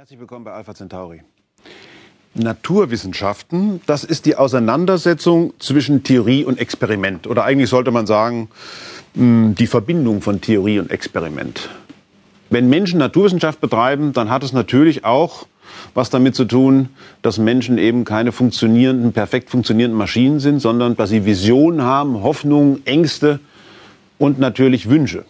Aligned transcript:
Herzlich 0.00 0.18
willkommen 0.18 0.46
bei 0.46 0.52
Alpha 0.52 0.74
Centauri. 0.74 1.20
Naturwissenschaften, 2.32 3.82
das 3.84 4.02
ist 4.02 4.24
die 4.24 4.34
Auseinandersetzung 4.34 5.52
zwischen 5.58 6.04
Theorie 6.04 6.42
und 6.42 6.58
Experiment. 6.58 7.26
Oder 7.26 7.44
eigentlich 7.44 7.68
sollte 7.68 7.90
man 7.90 8.06
sagen, 8.06 8.48
hm, 9.12 9.54
die 9.56 9.66
Verbindung 9.66 10.22
von 10.22 10.40
Theorie 10.40 10.78
und 10.78 10.90
Experiment. 10.90 11.68
Wenn 12.48 12.70
Menschen 12.70 12.98
Naturwissenschaft 12.98 13.60
betreiben, 13.60 14.14
dann 14.14 14.30
hat 14.30 14.42
es 14.42 14.54
natürlich 14.54 15.04
auch 15.04 15.46
was 15.92 16.08
damit 16.08 16.34
zu 16.34 16.46
tun, 16.46 16.88
dass 17.20 17.36
Menschen 17.36 17.76
eben 17.76 18.06
keine 18.06 18.32
funktionierenden, 18.32 19.12
perfekt 19.12 19.50
funktionierenden 19.50 19.98
Maschinen 19.98 20.40
sind, 20.40 20.60
sondern 20.60 20.96
dass 20.96 21.10
sie 21.10 21.26
Visionen 21.26 21.82
haben, 21.82 22.22
Hoffnungen, 22.22 22.86
Ängste 22.86 23.38
und 24.16 24.38
natürlich 24.38 24.88
Wünsche. 24.88 25.26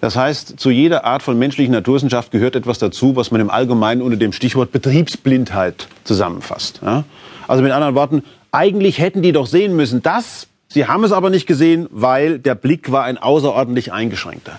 Das 0.00 0.16
heißt, 0.16 0.58
zu 0.58 0.70
jeder 0.70 1.04
Art 1.04 1.22
von 1.22 1.38
menschlichen 1.38 1.72
Naturwissenschaft 1.72 2.30
gehört 2.32 2.56
etwas 2.56 2.78
dazu, 2.78 3.14
was 3.16 3.30
man 3.30 3.40
im 3.40 3.50
Allgemeinen 3.50 4.02
unter 4.02 4.16
dem 4.16 4.32
Stichwort 4.32 4.72
Betriebsblindheit 4.72 5.86
zusammenfasst. 6.04 6.80
Ja? 6.84 7.04
Also 7.46 7.62
mit 7.62 7.72
anderen 7.72 7.94
Worten, 7.94 8.24
eigentlich 8.50 8.98
hätten 8.98 9.22
die 9.22 9.32
doch 9.32 9.46
sehen 9.46 9.76
müssen, 9.76 10.02
dass 10.02 10.48
sie 10.68 10.86
haben 10.86 11.04
es 11.04 11.12
aber 11.12 11.30
nicht 11.30 11.46
gesehen, 11.46 11.86
weil 11.90 12.38
der 12.38 12.54
Blick 12.54 12.90
war 12.90 13.04
ein 13.04 13.18
außerordentlich 13.18 13.92
eingeschränkter. 13.92 14.58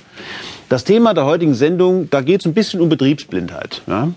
Das 0.70 0.86
Thema 0.86 1.14
der 1.14 1.26
heutigen 1.26 1.54
Sendung, 1.54 2.10
da 2.10 2.22
geht 2.22 2.40
es 2.40 2.48
ein 2.48 2.54
bisschen 2.54 2.80
um 2.80 2.90
Betriebsblindheit. 2.90 3.82
Ja? 3.86 4.10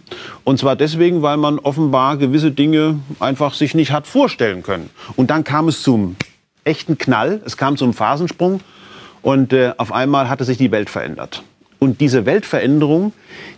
Und 0.44 0.58
zwar 0.58 0.76
deswegen, 0.76 1.20
weil 1.20 1.36
man 1.36 1.58
offenbar 1.58 2.16
gewisse 2.16 2.52
Dinge 2.52 3.00
einfach 3.18 3.52
sich 3.54 3.74
nicht 3.74 3.92
hat 3.92 4.06
vorstellen 4.06 4.62
können. 4.62 4.90
Und 5.16 5.30
dann 5.30 5.44
kam 5.44 5.68
es 5.68 5.82
zum 5.82 6.16
echten 6.64 6.96
Knall, 6.96 7.42
es 7.44 7.56
kam 7.56 7.76
zum 7.76 7.92
Phasensprung 7.92 8.60
und 9.26 9.52
äh, 9.52 9.72
auf 9.76 9.90
einmal 9.90 10.28
hatte 10.28 10.44
sich 10.44 10.56
die 10.56 10.70
Welt 10.70 10.88
verändert. 10.88 11.42
Und 11.80 12.00
diese 12.00 12.26
Weltveränderung, 12.26 13.12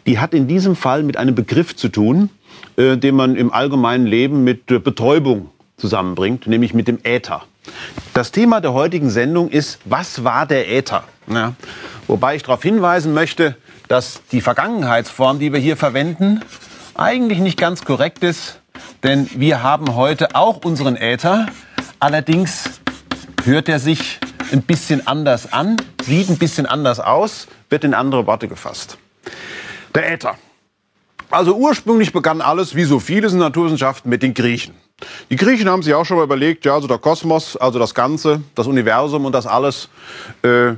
die 0.07 0.19
hat 0.19 0.33
in 0.33 0.49
diesem 0.49 0.75
Fall 0.75 1.03
mit 1.03 1.19
einem 1.19 1.35
Begriff 1.35 1.77
zu 1.77 1.91
tun, 1.91 2.31
äh, 2.79 2.97
den 2.97 3.15
man 3.15 3.37
im 3.37 3.53
allgemeinen 3.53 4.07
Leben 4.07 4.45
mit 4.45 4.71
äh, 4.71 4.79
Betäubung 4.79 5.51
zusammenbringt, 5.77 6.47
nämlich 6.47 6.73
mit 6.73 6.89
dem 6.89 7.01
Äther. 7.03 7.43
Das 8.15 8.33
Thema 8.33 8.63
der 8.63 8.73
heutigen 8.73 9.11
Sendung 9.11 9.51
ist, 9.51 9.79
was 9.85 10.25
war 10.25 10.47
der 10.47 10.73
Äther? 10.73 11.05
Ja. 11.31 11.53
Wobei 12.07 12.35
ich 12.35 12.45
darauf 12.45 12.63
hinweisen 12.63 13.13
möchte, 13.13 13.55
dass 13.89 14.23
die 14.33 14.41
Vergangenheitsform, 14.41 15.39
die 15.39 15.53
wir 15.53 15.61
hier 15.61 15.77
verwenden, 15.77 16.41
eigentlich 16.95 17.41
nicht 17.41 17.59
ganz 17.59 17.85
korrekt 17.85 18.25
ist, 18.25 18.61
denn 19.03 19.29
wir 19.35 19.63
haben 19.63 19.97
heute 19.97 20.35
auch 20.35 20.65
unseren 20.65 20.97
Äther. 20.97 21.49
Allerdings 22.01 22.81
hört 23.45 23.69
er 23.69 23.79
sich 23.79 24.19
ein 24.53 24.63
bisschen 24.63 25.07
anders 25.07 25.53
an, 25.53 25.77
sieht 26.03 26.29
ein 26.29 26.39
bisschen 26.39 26.67
anders 26.67 27.01
aus, 27.01 27.47
wird 27.71 27.85
in 27.85 27.95
andere 27.95 28.27
Worte 28.27 28.49
gefasst. 28.49 28.99
Der 29.95 30.13
Äther. 30.13 30.37
Also 31.31 31.57
ursprünglich 31.57 32.13
begann 32.13 32.41
alles, 32.41 32.75
wie 32.75 32.85
so 32.85 33.01
vieles 33.01 33.33
in 33.33 33.39
Naturwissenschaften, 33.39 34.09
mit 34.09 34.23
den 34.23 34.33
Griechen. 34.33 34.75
Die 35.31 35.37
Griechen 35.37 35.69
haben 35.69 35.83
sich 35.83 35.95
auch 35.95 36.05
schon 36.05 36.17
mal 36.17 36.25
überlegt, 36.25 36.65
ja, 36.65 36.75
also 36.75 36.89
der 36.89 36.99
Kosmos, 36.99 37.57
also 37.57 37.79
das 37.79 37.95
Ganze, 37.95 38.43
das 38.55 38.67
Universum 38.67 39.27
und 39.27 39.33
das 39.33 39.47
alles, 39.47 39.89
äh, 40.43 40.73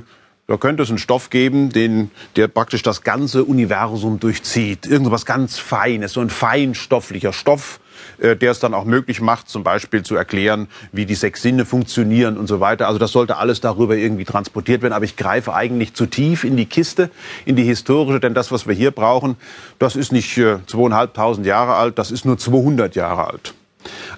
da 0.47 0.57
könnte 0.57 0.83
es 0.83 0.89
einen 0.89 0.97
Stoff 0.97 1.29
geben, 1.29 1.69
den, 1.69 2.11
der 2.35 2.49
praktisch 2.49 2.83
das 2.83 3.03
ganze 3.03 3.45
Universum 3.45 4.19
durchzieht. 4.19 4.85
Irgendwas 4.85 5.25
ganz 5.25 5.57
Feines, 5.57 6.13
so 6.13 6.19
ein 6.19 6.29
feinstofflicher 6.29 7.31
Stoff, 7.31 7.79
äh, 8.19 8.35
der 8.35 8.51
es 8.51 8.59
dann 8.59 8.73
auch 8.73 8.85
möglich 8.85 9.21
macht, 9.21 9.49
zum 9.49 9.63
Beispiel 9.63 10.03
zu 10.03 10.15
erklären, 10.15 10.67
wie 10.91 11.05
die 11.05 11.15
sechs 11.15 11.41
Sinne 11.41 11.65
funktionieren 11.65 12.37
und 12.37 12.47
so 12.47 12.59
weiter. 12.59 12.87
Also 12.87 12.99
das 12.99 13.11
sollte 13.11 13.37
alles 13.37 13.61
darüber 13.61 13.95
irgendwie 13.95 14.25
transportiert 14.25 14.81
werden. 14.81 14.93
Aber 14.93 15.05
ich 15.05 15.15
greife 15.15 15.53
eigentlich 15.53 15.93
zu 15.93 16.05
tief 16.05 16.43
in 16.43 16.57
die 16.57 16.65
Kiste, 16.65 17.09
in 17.45 17.55
die 17.55 17.63
historische, 17.63 18.19
denn 18.19 18.33
das, 18.33 18.51
was 18.51 18.67
wir 18.67 18.75
hier 18.75 18.91
brauchen, 18.91 19.35
das 19.79 19.95
ist 19.95 20.11
nicht 20.11 20.37
äh, 20.37 20.57
zweieinhalbtausend 20.67 21.45
Jahre 21.45 21.75
alt, 21.75 21.97
das 21.97 22.11
ist 22.11 22.25
nur 22.25 22.37
200 22.37 22.95
Jahre 22.95 23.27
alt. 23.27 23.53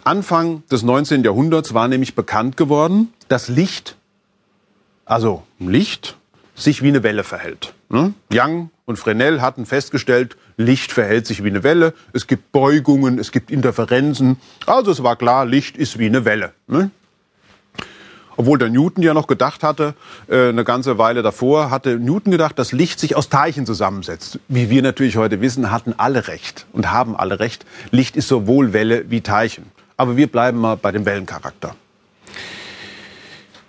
Anfang 0.03 0.63
des 0.69 0.83
19. 0.83 1.23
Jahrhunderts 1.23 1.73
war 1.73 1.87
nämlich 1.87 2.15
bekannt 2.15 2.57
geworden, 2.57 3.13
dass 3.29 3.47
Licht, 3.47 3.95
also 5.05 5.43
Licht, 5.59 6.17
sich 6.55 6.81
wie 6.81 6.89
eine 6.89 7.03
Welle 7.03 7.23
verhält. 7.23 7.73
Ne? 7.89 8.13
Young 8.31 8.69
und 8.85 8.97
Fresnel 8.97 9.41
hatten 9.41 9.66
festgestellt, 9.66 10.35
Licht 10.58 10.91
verhält 10.91 11.28
sich 11.28 11.44
wie 11.44 11.50
eine 11.50 11.64
Welle, 11.64 11.94
es 12.14 12.28
gibt 12.28 12.52
Beugungen, 12.52 13.19
es 13.19 13.31
gibt 13.31 13.52
Interferenzen. 13.52 14.38
Also 14.66 14.91
es 14.91 15.03
war 15.03 15.16
klar, 15.16 15.46
Licht 15.46 15.78
ist 15.78 16.00
wie 16.00 16.06
eine 16.06 16.25
Welle. 16.25 16.53
Ne? 16.68 16.91
Obwohl 18.36 18.58
der 18.58 18.69
Newton 18.69 19.03
ja 19.03 19.14
noch 19.14 19.28
gedacht 19.28 19.64
hatte, 19.64 19.94
äh, 20.28 20.50
eine 20.50 20.64
ganze 20.64 20.97
Weile 20.97 21.22
davor, 21.22 21.69
hatte 21.69 22.00
Newton 22.00 22.31
gedacht, 22.31 22.58
dass 22.58 22.72
Licht 22.72 23.00
sich 23.00 23.16
aus 23.16 23.30
Teilchen 23.30 23.66
zusammensetzt. 23.66 24.40
Wie 24.47 24.69
wir 24.69 24.81
natürlich 24.81 25.18
heute 25.18 25.41
wissen, 25.41 25.72
hatten 25.72 25.94
alle 25.97 26.28
recht 26.28 26.66
und 26.74 26.91
haben 26.91 27.16
alle 27.16 27.40
recht. 27.40 27.66
Licht 27.91 28.16
ist 28.16 28.28
sowohl 28.28 28.74
Welle 28.74 29.09
wie 29.09 29.22
Teilchen. 29.22 29.66
Aber 29.97 30.18
wir 30.18 30.28
bleiben 30.28 30.58
mal 30.58 30.75
bei 30.75 30.91
dem 30.91 31.06
Wellencharakter. 31.06 31.75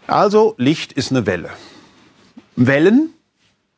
Also 0.07 0.55
Licht 0.59 0.93
ist 0.93 1.11
eine 1.11 1.27
Welle. 1.27 1.51
Wellen, 2.57 3.11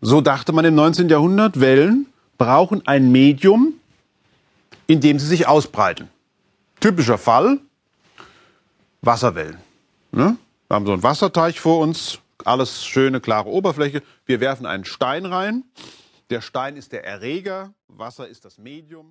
so 0.00 0.20
dachte 0.20 0.52
man 0.52 0.64
im 0.64 0.74
19. 0.74 1.08
Jahrhundert, 1.08 1.60
Wellen 1.60 2.06
brauchen 2.38 2.86
ein 2.86 3.10
Medium, 3.10 3.74
in 4.86 5.00
dem 5.00 5.18
sie 5.18 5.26
sich 5.26 5.46
ausbreiten. 5.46 6.08
Typischer 6.80 7.18
Fall, 7.18 7.58
Wasserwellen. 9.02 9.58
Ne? 10.12 10.36
Wir 10.68 10.74
haben 10.74 10.86
so 10.86 10.92
einen 10.92 11.02
Wasserteich 11.02 11.60
vor 11.60 11.80
uns, 11.80 12.18
alles 12.44 12.84
schöne, 12.84 13.20
klare 13.20 13.48
Oberfläche. 13.48 14.02
Wir 14.24 14.40
werfen 14.40 14.66
einen 14.66 14.84
Stein 14.84 15.26
rein. 15.26 15.64
Der 16.30 16.40
Stein 16.40 16.76
ist 16.76 16.92
der 16.92 17.04
Erreger, 17.04 17.72
Wasser 17.88 18.26
ist 18.26 18.44
das 18.44 18.58
Medium. 18.58 19.04